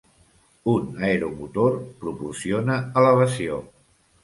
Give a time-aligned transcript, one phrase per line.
[0.69, 3.63] Un aeromotor proporciona elevació